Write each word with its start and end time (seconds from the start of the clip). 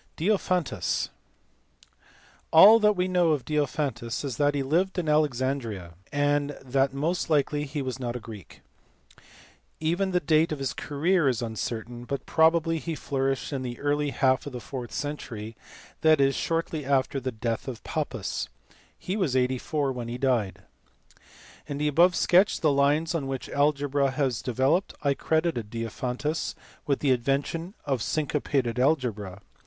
Diophantus*. 0.17 1.09
All 2.51 2.79
that 2.79 2.95
we 2.95 3.07
know 3.07 3.33
of 3.33 3.45
Diophantus 3.45 4.25
is 4.25 4.37
that 4.37 4.55
he 4.55 4.63
lived 4.63 4.97
at 4.97 5.07
Alexandria, 5.07 5.93
and 6.11 6.57
that 6.63 6.91
most 6.91 7.29
likely 7.29 7.65
he 7.65 7.83
was 7.83 7.99
not 7.99 8.15
a 8.15 8.19
Greek. 8.19 8.61
Even 9.79 10.09
the 10.09 10.19
date 10.19 10.51
of 10.51 10.57
his 10.57 10.73
career 10.73 11.29
is 11.29 11.43
uncertain, 11.43 12.05
but 12.05 12.25
probably 12.25 12.79
he 12.79 12.95
flourished 12.95 13.53
in 13.53 13.61
the 13.61 13.79
early 13.79 14.09
half 14.09 14.47
of 14.47 14.53
the 14.53 14.59
fourth 14.59 14.91
century, 14.91 15.55
that 16.01 16.19
is, 16.19 16.33
shortly 16.33 16.83
after 16.83 17.19
the 17.19 17.31
death 17.31 17.67
of 17.67 17.83
Pappus. 17.83 18.49
He 18.97 19.15
was 19.15 19.35
84 19.35 19.91
when 19.91 20.07
he 20.07 20.17
died. 20.17 20.63
In 21.67 21.77
the 21.77 21.87
above 21.87 22.15
sketch 22.15 22.55
of 22.55 22.61
the 22.61 22.71
lines 22.71 23.13
on 23.13 23.27
which 23.27 23.49
algebra 23.49 24.09
has 24.09 24.41
developed 24.41 24.95
I 25.03 25.13
credited 25.13 25.69
Diophantus 25.69 26.55
with 26.87 27.01
the 27.01 27.11
invention 27.11 27.75
of 27.85 27.99
synco 28.01 28.41
pated 28.43 28.79
algebra. 28.79 29.43